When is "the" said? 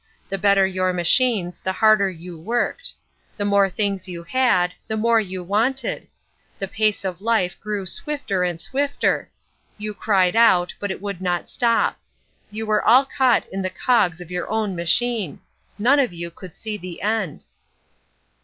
0.29-0.39, 1.59-1.73, 3.37-3.45, 4.87-4.97, 6.57-6.67, 13.61-13.69, 16.79-17.03